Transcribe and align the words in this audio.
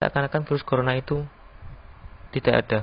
seakan-akan 0.00 0.48
virus 0.48 0.64
corona 0.64 0.96
itu 0.96 1.28
tidak 2.32 2.64
ada. 2.64 2.80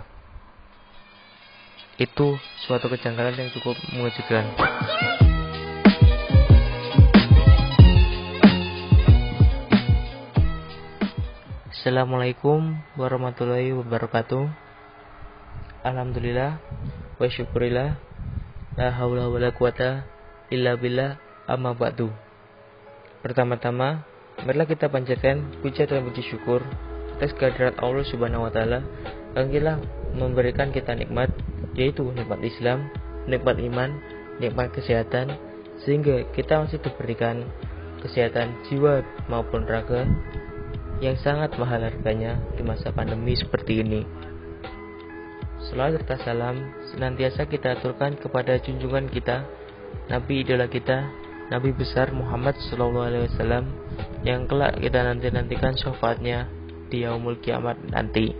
Itu 1.97 2.37
suatu 2.61 2.93
kejanggalan 2.93 3.33
yang 3.33 3.49
cukup 3.57 3.73
mengejutkan. 3.89 4.45
Assalamualaikum 11.73 12.77
warahmatullahi 13.01 13.73
wabarakatuh. 13.73 14.45
Alhamdulillah 15.89 16.61
wa 17.17 17.25
syukurillah 17.25 17.97
la 18.77 18.93
haula 18.93 19.25
wala 19.25 19.49
quwata 19.57 20.05
illa 20.53 20.77
billah 20.77 21.17
amma 21.49 21.73
ba'du. 21.73 22.13
Pertama-tama, 23.25 24.05
marilah 24.45 24.69
kita 24.69 24.85
panjatkan 24.85 25.65
puja 25.65 25.89
dan 25.89 26.05
puji 26.05 26.21
syukur 26.21 26.61
atas 27.17 27.33
kehadirat 27.33 27.81
Allah 27.81 28.05
Subhanahu 28.05 28.45
wa 28.45 28.51
taala 28.53 28.85
yang 29.33 29.49
telah 29.49 29.77
memberikan 30.13 30.69
kita 30.69 30.93
nikmat 30.93 31.33
yaitu 31.73 32.05
nikmat 32.13 32.37
Islam, 32.45 32.89
nikmat 33.25 33.57
iman, 33.57 33.97
nikmat 34.37 34.69
kesehatan 34.73 35.33
sehingga 35.81 36.29
kita 36.33 36.61
masih 36.61 36.77
diberikan 36.81 37.45
kesehatan 38.05 38.53
jiwa 38.69 39.01
maupun 39.29 39.65
raga 39.65 40.05
yang 41.01 41.17
sangat 41.21 41.53
mahal 41.61 41.81
harganya 41.81 42.41
di 42.57 42.65
masa 42.65 42.89
pandemi 42.89 43.37
seperti 43.37 43.81
ini. 43.81 44.01
Selalu 45.69 46.01
serta 46.01 46.15
salam 46.21 46.73
senantiasa 46.93 47.45
kita 47.49 47.77
aturkan 47.77 48.17
kepada 48.17 48.57
junjungan 48.61 49.09
kita, 49.09 49.45
Nabi 50.09 50.45
idola 50.45 50.65
kita, 50.69 51.09
Nabi 51.49 51.73
besar 51.73 52.13
Muhammad 52.13 52.57
SAW 52.57 53.65
yang 54.25 54.49
kelak 54.49 54.79
kita 54.79 54.99
nanti 55.05 55.27
nantikan 55.29 55.75
syafaatnya 55.77 56.49
di 56.87 57.03
yaumul 57.03 57.39
kiamat 57.39 57.79
nanti. 57.91 58.31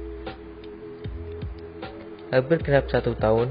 Hampir 2.28 2.60
genap 2.60 2.92
satu 2.92 3.16
tahun, 3.16 3.48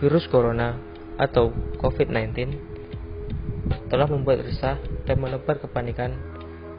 virus 0.00 0.24
corona 0.32 0.80
atau 1.20 1.52
COVID-19 1.80 2.56
telah 3.92 4.08
membuat 4.08 4.48
resah 4.48 4.80
dan 5.04 5.20
menebar 5.20 5.60
kepanikan 5.60 6.16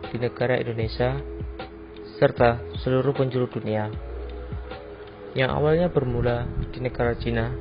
di 0.09 0.17
negara 0.17 0.58
Indonesia 0.58 1.22
serta 2.17 2.62
seluruh 2.81 3.14
penjuru 3.14 3.50
dunia. 3.50 3.94
Yang 5.34 5.50
awalnya 5.53 5.88
bermula 5.90 6.45
di 6.73 6.81
negara 6.81 7.18
Cina, 7.18 7.53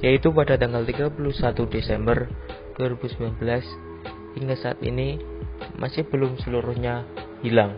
yaitu 0.00 0.32
pada 0.32 0.56
tanggal 0.56 0.84
31 0.84 1.16
Desember 1.68 2.28
2019 2.76 4.38
hingga 4.38 4.56
saat 4.56 4.78
ini 4.84 5.20
masih 5.76 6.06
belum 6.06 6.38
seluruhnya 6.40 7.04
hilang. 7.42 7.76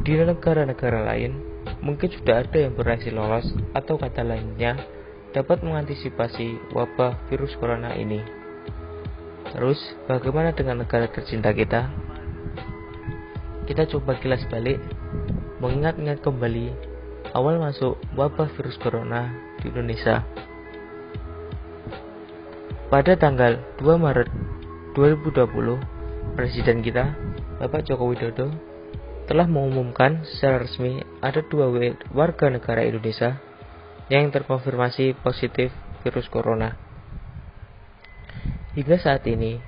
Di 0.00 0.16
negara-negara 0.16 1.04
lain, 1.12 1.36
mungkin 1.84 2.08
sudah 2.08 2.40
ada 2.40 2.56
yang 2.56 2.72
berhasil 2.72 3.12
lolos 3.12 3.52
atau 3.76 4.00
kata 4.00 4.24
lainnya 4.24 4.80
dapat 5.36 5.60
mengantisipasi 5.60 6.72
wabah 6.72 7.28
virus 7.28 7.52
corona 7.60 7.92
ini. 7.92 8.24
Terus, 9.52 9.76
bagaimana 10.08 10.56
dengan 10.56 10.80
negara 10.80 11.04
tercinta 11.12 11.52
kita? 11.52 11.92
Kita 13.68 13.84
coba 13.92 14.16
kilas 14.16 14.40
balik, 14.48 14.80
mengingat-ingat 15.60 16.24
kembali 16.24 16.72
awal 17.36 17.60
masuk 17.60 18.00
wabah 18.16 18.48
virus 18.56 18.80
corona 18.80 19.36
di 19.60 19.68
Indonesia. 19.68 20.24
Pada 22.88 23.20
tanggal 23.20 23.60
2 23.78 24.00
Maret 24.00 24.32
2020, 24.96 26.00
Presiden 26.34 26.80
kita, 26.80 27.14
Bapak 27.60 27.84
Joko 27.86 28.10
Widodo, 28.10 28.69
telah 29.30 29.46
mengumumkan 29.46 30.26
secara 30.26 30.66
resmi 30.66 31.06
ada 31.22 31.38
dua 31.46 31.70
warga 32.10 32.50
negara 32.50 32.82
Indonesia 32.82 33.38
yang 34.10 34.34
terkonfirmasi 34.34 35.14
positif 35.22 35.70
virus 36.02 36.26
corona. 36.26 36.74
Hingga 38.74 38.98
saat 38.98 39.22
ini, 39.30 39.62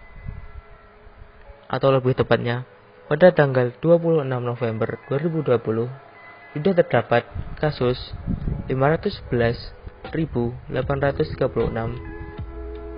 atau 1.71 1.95
lebih 1.95 2.19
tepatnya, 2.19 2.67
pada 3.07 3.31
tanggal 3.31 3.71
26 3.79 4.27
November 4.27 4.99
2020, 5.07 6.59
sudah 6.59 6.75
terdapat 6.75 7.23
kasus 7.63 8.19
511.836 8.67 10.59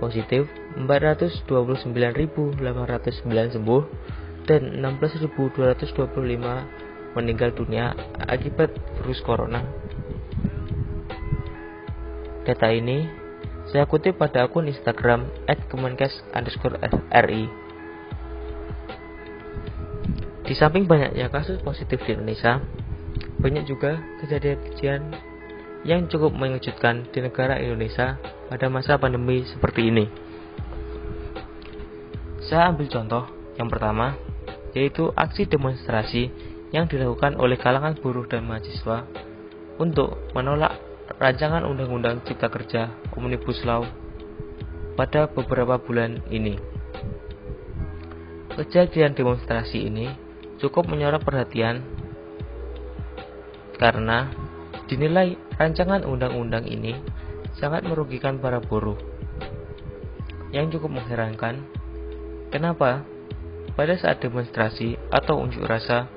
positif, 0.01 0.49
429.809 0.81 3.53
sembuh, 3.53 3.81
dan 4.45 4.77
16.225 4.81 7.17
meninggal 7.17 7.49
dunia 7.53 7.93
akibat 8.21 8.69
virus 9.01 9.21
corona. 9.25 9.65
Data 12.45 12.69
ini 12.69 13.09
saya 13.73 13.89
kutip 13.89 14.21
pada 14.21 14.45
akun 14.45 14.69
Instagram 14.69 15.25
@kemenkes_ri. 15.49 17.43
Di 20.45 20.53
samping 20.53 20.85
banyaknya 20.85 21.33
kasus 21.33 21.57
positif 21.65 22.05
di 22.05 22.13
Indonesia, 22.13 22.61
banyak 23.41 23.65
juga 23.65 23.97
kejadian-kejadian 24.21 25.01
yang 25.89 26.05
cukup 26.05 26.37
mengejutkan 26.37 27.09
di 27.09 27.25
negara 27.25 27.57
Indonesia 27.57 28.21
pada 28.45 28.69
masa 28.69 29.01
pandemi 29.01 29.41
seperti 29.49 29.89
ini. 29.89 30.05
Saya 32.45 32.69
ambil 32.69 32.85
contoh 32.93 33.25
yang 33.57 33.71
pertama, 33.71 34.19
yaitu 34.75 35.09
aksi 35.15 35.47
demonstrasi 35.47 36.29
yang 36.75 36.91
dilakukan 36.91 37.39
oleh 37.39 37.55
kalangan 37.55 37.95
buruh 37.95 38.27
dan 38.27 38.43
mahasiswa 38.43 39.07
untuk 39.79 40.19
menolak 40.35 40.75
rancangan 41.15 41.63
Undang-Undang 41.63 42.27
Cipta 42.27 42.51
Kerja 42.51 42.91
Omnibus 43.15 43.63
Law 43.63 43.87
pada 44.99 45.31
beberapa 45.31 45.79
bulan 45.79 46.19
ini. 46.27 46.59
Kejadian 48.55 49.15
demonstrasi 49.15 49.87
ini 49.87 50.11
cukup 50.59 50.87
menyorot 50.87 51.23
perhatian 51.23 51.83
karena 53.75 54.31
dinilai 54.87 55.35
rancangan 55.59 56.07
undang-undang 56.07 56.63
ini 56.67 56.95
sangat 57.59 57.83
merugikan 57.83 58.39
para 58.39 58.63
buruh. 58.63 58.95
Yang 60.55 60.79
cukup 60.79 61.03
mengherankan, 61.03 61.67
kenapa 62.47 63.03
pada 63.75 63.99
saat 63.99 64.23
demonstrasi 64.23 64.95
atau 65.11 65.43
unjuk 65.43 65.67
rasa 65.67 66.07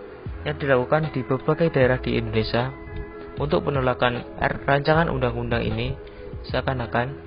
yang 0.46 0.56
dilakukan 0.56 1.10
di 1.10 1.26
berbagai 1.26 1.74
daerah 1.74 1.98
di 1.98 2.14
Indonesia 2.14 2.70
untuk 3.38 3.66
penolakan 3.66 4.22
rancangan 4.66 5.10
undang-undang 5.10 5.66
ini 5.66 5.94
seakan-akan 6.50 7.18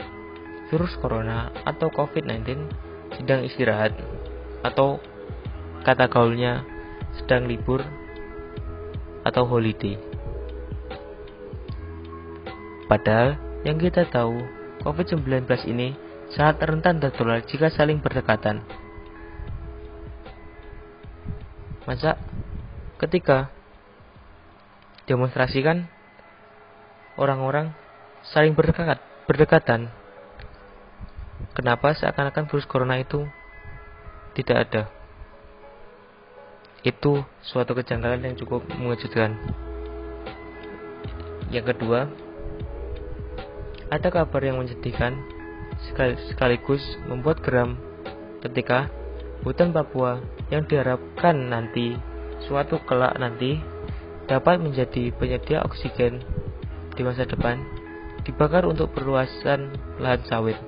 virus 0.71 0.95
corona 1.03 1.51
atau 1.67 1.91
COVID-19 1.91 2.47
sedang 3.19 3.43
istirahat 3.43 3.91
atau 4.63 5.03
kata 5.83 6.07
gaulnya 6.07 6.63
sedang 7.19 7.47
libur 7.51 7.83
atau 9.27 9.43
holiday. 9.43 9.99
Padahal 12.87 13.35
yang 13.67 13.79
kita 13.79 14.07
tahu 14.07 14.35
COVID-19 14.83 15.47
ini 15.67 15.95
sangat 16.31 16.63
rentan 16.63 17.03
tertular 17.03 17.43
jika 17.43 17.67
saling 17.71 17.99
berdekatan 17.99 18.63
masa 21.85 22.17
ketika 23.01 23.49
demonstrasikan 25.09 25.89
orang-orang 27.17 27.73
saling 28.29 28.53
berdekat, 28.53 29.01
berdekatan. 29.25 29.89
Kenapa 31.57 31.97
seakan-akan 31.97 32.47
virus 32.47 32.69
corona 32.69 33.01
itu 33.01 33.25
tidak 34.37 34.57
ada? 34.69 34.83
Itu 36.85 37.25
suatu 37.43 37.73
kejanggalan 37.75 38.23
yang 38.23 38.35
cukup 38.37 38.65
mengejutkan. 38.77 39.35
Yang 41.51 41.75
kedua, 41.75 42.07
ada 43.91 44.07
kabar 44.07 44.41
yang 44.41 44.61
menyedihkan 44.61 45.19
sekaligus 46.31 46.79
membuat 47.09 47.43
geram 47.43 47.75
ketika 48.39 48.87
hutan 49.43 49.75
Papua 49.75 50.23
yang 50.51 50.67
diharapkan 50.67 51.47
nanti 51.47 51.95
suatu 52.45 52.83
kelak 52.83 53.15
nanti 53.17 53.57
dapat 54.27 54.59
menjadi 54.59 55.15
penyedia 55.15 55.63
oksigen 55.63 56.21
di 56.93 57.01
masa 57.01 57.23
depan 57.23 57.63
dibakar 58.27 58.67
untuk 58.67 58.93
perluasan 58.93 59.73
lahan 59.97 60.21
sawit. 60.27 60.59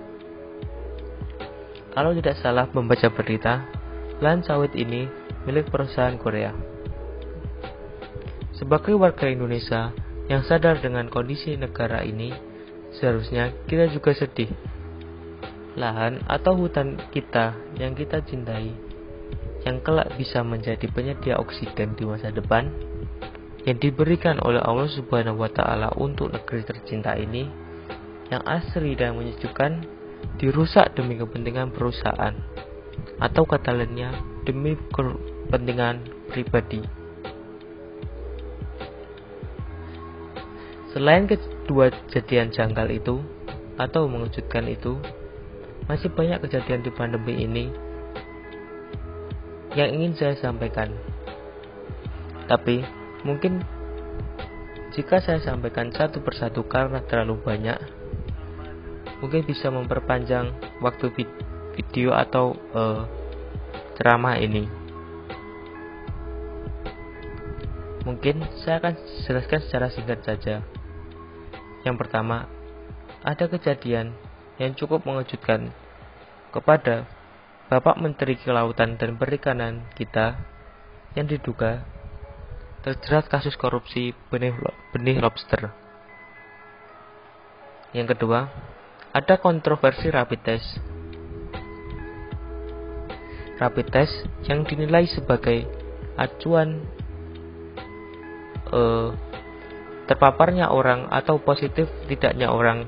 Kalau 1.93 2.15
tidak 2.17 2.41
salah 2.41 2.65
membaca 2.73 3.05
berita, 3.13 3.69
lahan 4.17 4.41
sawit 4.41 4.73
ini 4.73 5.05
milik 5.45 5.69
perusahaan 5.69 6.17
Korea. 6.17 6.55
Sebagai 8.57 8.97
warga 8.97 9.29
Indonesia 9.29 9.93
yang 10.31 10.41
sadar 10.47 10.81
dengan 10.81 11.11
kondisi 11.11 11.53
negara 11.53 12.01
ini, 12.01 12.33
seharusnya 12.97 13.53
kita 13.69 13.91
juga 13.93 14.15
sedih 14.17 14.49
lahan 15.77 16.21
atau 16.29 16.53
hutan 16.57 16.97
kita 17.09 17.53
yang 17.81 17.97
kita 17.97 18.21
cintai 18.25 18.92
yang 19.63 19.79
kelak 19.79 20.11
bisa 20.19 20.43
menjadi 20.43 20.83
penyedia 20.91 21.39
oksigen 21.39 21.95
di 21.95 22.03
masa 22.03 22.31
depan 22.31 22.67
yang 23.63 23.79
diberikan 23.79 24.43
oleh 24.43 24.59
Allah 24.59 24.91
Subhanahu 24.91 25.39
wa 25.39 25.47
taala 25.47 25.95
untuk 25.95 26.31
negeri 26.35 26.67
tercinta 26.67 27.15
ini 27.15 27.47
yang 28.27 28.43
asri 28.43 28.95
dan 28.99 29.15
menyejukkan 29.15 29.87
dirusak 30.35 30.95
demi 30.99 31.15
kepentingan 31.15 31.71
perusahaan 31.71 32.35
atau 33.23 33.43
kata 33.47 33.71
lainnya 33.71 34.11
demi 34.43 34.75
kepentingan 34.91 36.27
pribadi. 36.27 36.83
Selain 40.91 41.25
kedua 41.25 41.89
kejadian 41.89 42.53
janggal 42.53 42.87
itu 42.93 43.17
atau 43.81 44.05
mengejutkan 44.05 44.69
itu, 44.69 45.01
masih 45.89 46.13
banyak 46.13 46.37
kejadian 46.45 46.85
di 46.85 46.91
pandemi 46.93 47.33
ini 47.41 47.65
yang 49.73 49.89
ingin 49.93 50.13
saya 50.13 50.35
sampaikan. 50.37 50.93
Tapi 52.45 52.85
mungkin 53.25 53.65
jika 54.93 55.17
saya 55.23 55.41
sampaikan 55.41 55.89
satu 55.89 56.21
persatu 56.21 56.61
karena 56.69 57.01
terlalu 57.09 57.41
banyak, 57.41 57.79
mungkin 59.23 59.41
bisa 59.47 59.73
memperpanjang 59.73 60.53
waktu 60.83 61.09
video 61.73 62.13
atau 62.13 62.53
uh, 62.77 63.09
ceramah 63.97 64.37
ini. 64.37 64.69
Mungkin 68.03 68.43
saya 68.61 68.83
akan 68.83 68.93
jelaskan 69.25 69.59
secara 69.63 69.87
singkat 69.89 70.19
saja. 70.27 70.59
Yang 71.87 71.95
pertama, 72.03 72.51
ada 73.23 73.47
kejadian 73.47 74.11
yang 74.59 74.75
cukup 74.75 75.07
mengejutkan 75.07 75.71
kepada 76.51 77.07
Bapak 77.73 77.97
Menteri 77.97 78.37
Kelautan 78.37 79.01
dan 79.01 79.17
Perikanan 79.17 79.89
kita 79.97 80.37
yang 81.17 81.25
diduga 81.25 81.81
terjerat 82.85 83.25
kasus 83.25 83.57
korupsi 83.57 84.13
benih, 84.29 84.53
benih 84.93 85.17
lobster. 85.17 85.73
Yang 87.89 88.13
kedua, 88.13 88.45
ada 89.09 89.41
kontroversi 89.41 90.13
rapid 90.13 90.41
test. 90.45 90.69
Rapid 93.57 93.87
test 93.89 94.21
yang 94.45 94.69
dinilai 94.69 95.09
sebagai 95.09 95.65
acuan 96.13 96.77
eh, 98.69 99.09
terpaparnya 100.05 100.69
orang 100.69 101.09
atau 101.09 101.41
positif 101.41 101.89
tidaknya 102.05 102.53
orang 102.53 102.85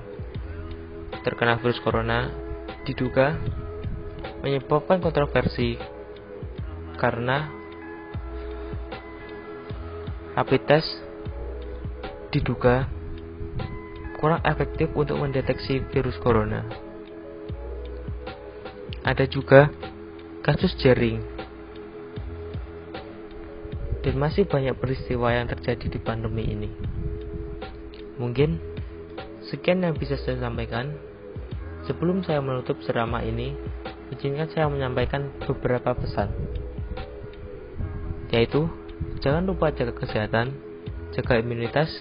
terkena 1.26 1.58
virus 1.58 1.82
corona 1.82 2.30
diduga 2.86 3.34
menyebabkan 4.42 5.02
kontroversi 5.02 5.76
karena 6.96 7.50
rapid 10.36 10.62
test 10.68 10.92
diduga 12.32 12.88
kurang 14.20 14.44
efektif 14.44 14.92
untuk 14.96 15.20
mendeteksi 15.20 15.84
virus 15.92 16.20
corona. 16.20 16.66
Ada 19.06 19.30
juga 19.30 19.70
kasus 20.42 20.74
jaring 20.82 21.22
dan 24.06 24.16
masih 24.22 24.46
banyak 24.46 24.78
peristiwa 24.78 25.34
yang 25.34 25.50
terjadi 25.50 25.98
di 25.98 26.00
pandemi 26.02 26.46
ini. 26.46 26.70
Mungkin 28.22 28.62
sekian 29.50 29.82
yang 29.82 29.98
bisa 29.98 30.14
saya 30.20 30.42
sampaikan. 30.42 30.94
Sebelum 31.86 32.26
saya 32.26 32.42
menutup 32.42 32.82
ceramah 32.82 33.22
ini, 33.22 33.54
izinkan 34.16 34.48
saya 34.50 34.72
menyampaikan 34.72 35.30
beberapa 35.44 35.92
pesan, 35.94 36.32
yaitu 38.32 38.72
jangan 39.20 39.44
lupa 39.44 39.76
jaga 39.76 39.94
kesehatan, 39.94 40.56
jaga 41.12 41.40
imunitas, 41.40 41.92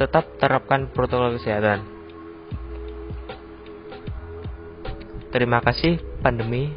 tetap 0.00 0.40
terapkan 0.40 0.88
protokol 0.90 1.36
kesehatan. 1.36 1.84
Terima 5.32 5.64
kasih 5.64 5.96
pandemi 6.20 6.72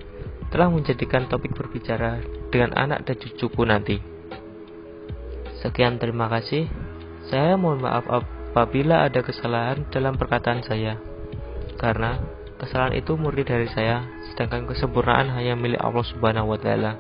telah 0.48 0.72
menjadikan 0.72 1.28
topik 1.28 1.52
berbicara 1.52 2.24
dengan 2.48 2.72
anak 2.80 3.04
dan 3.04 3.20
cucuku 3.20 3.68
nanti. 3.68 4.00
Sekian 5.60 6.00
terima 6.00 6.32
kasih. 6.32 6.72
Saya 7.28 7.60
mohon 7.60 7.84
maaf 7.84 8.08
apabila 8.08 9.04
ada 9.04 9.20
kesalahan 9.20 9.84
dalam 9.92 10.16
perkataan 10.16 10.64
saya. 10.64 11.02
Karena 11.76 12.16
Kesalahan 12.56 12.96
itu 12.96 13.20
murni 13.20 13.44
dari 13.44 13.68
saya, 13.68 14.08
sedangkan 14.32 14.64
kesempurnaan 14.72 15.28
hanya 15.36 15.60
milik 15.60 15.82
Allah 15.84 16.06
Subhanahu 16.08 16.56
wa 16.56 16.60
taala. 16.60 16.96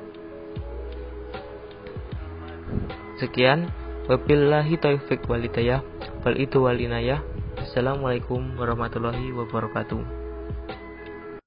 Sekian, 3.23 3.71
wabillahi 4.11 4.75
taufik 4.75 5.23
walidayah, 5.31 5.79
wal 6.27 6.35
itu 6.35 6.59
walinayah. 6.59 7.23
Assalamualaikum 7.55 8.59
warahmatullahi 8.59 9.31
wabarakatuh. 9.31 10.24